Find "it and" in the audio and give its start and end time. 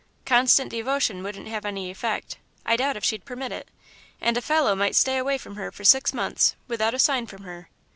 3.51-4.35